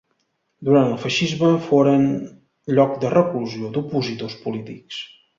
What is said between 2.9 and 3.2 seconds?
de